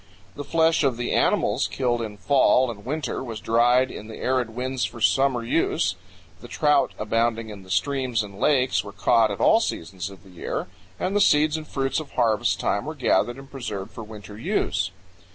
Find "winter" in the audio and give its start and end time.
2.83-3.23, 14.03-14.39